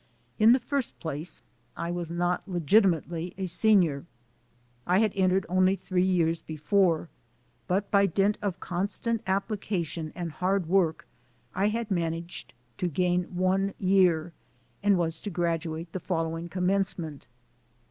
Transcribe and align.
In 0.39 0.51
the 0.51 0.59
first 0.59 0.99
place 0.99 1.43
I 1.77 1.91
was 1.91 2.09
not 2.09 2.47
legitimately 2.47 3.35
a 3.37 3.45
senior. 3.45 4.05
I 4.87 4.97
had 4.97 5.13
entered 5.15 5.45
only 5.47 5.75
three 5.75 6.01
years 6.03 6.41
before, 6.41 7.09
but 7.67 7.91
by 7.91 8.07
dint 8.07 8.39
of 8.41 8.59
constant 8.59 9.21
application 9.27 10.11
and 10.15 10.31
hard 10.31 10.65
work 10.67 11.05
I 11.53 11.67
had 11.67 11.91
man 11.91 12.15
aged 12.15 12.55
to 12.79 12.87
gain 12.87 13.25
one 13.25 13.75
year 13.77 14.33
and 14.81 14.97
was 14.97 15.19
to 15.19 15.29
graduate 15.29 15.91
the 15.91 15.99
fol 15.99 16.27
lowing 16.31 16.49
Commencement. 16.49 17.27